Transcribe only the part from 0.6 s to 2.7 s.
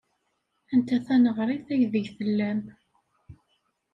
Anta taneɣrit aydeg tellam?